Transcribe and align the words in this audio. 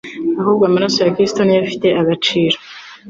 ahubwo 0.39 0.63
amaraso 0.65 0.97
ya 1.01 1.13
Kristo 1.15 1.39
ni 1.41 1.55
yo 1.55 1.59
afite 1.65 1.87
agaciro. 2.01 2.57